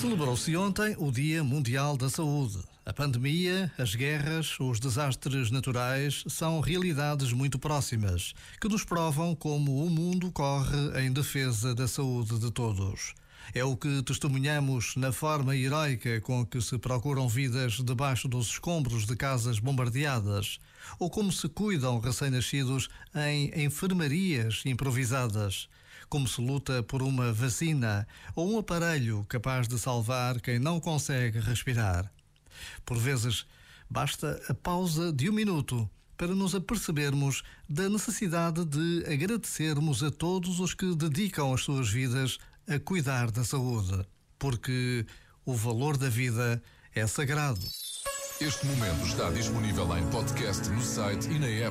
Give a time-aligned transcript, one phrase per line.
[0.00, 2.58] Celebrou-se ontem o Dia Mundial da Saúde.
[2.86, 9.84] A pandemia, as guerras, os desastres naturais são realidades muito próximas, que nos provam como
[9.84, 13.12] o mundo corre em defesa da saúde de todos.
[13.52, 19.04] É o que testemunhamos na forma heroica com que se procuram vidas debaixo dos escombros
[19.04, 20.58] de casas bombardeadas,
[20.98, 25.68] ou como se cuidam recém-nascidos em enfermarias improvisadas
[26.10, 31.38] como se luta por uma vacina ou um aparelho capaz de salvar quem não consegue
[31.38, 32.12] respirar.
[32.84, 33.46] Por vezes,
[33.88, 40.60] basta a pausa de um minuto para nos apercebermos da necessidade de agradecermos a todos
[40.60, 44.04] os que dedicam as suas vidas a cuidar da saúde,
[44.38, 45.06] porque
[45.46, 46.62] o valor da vida
[46.94, 47.66] é sagrado.
[48.40, 51.68] Este momento está disponível em podcast no site e na app.